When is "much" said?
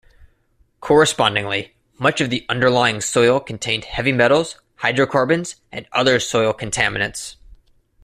1.99-2.21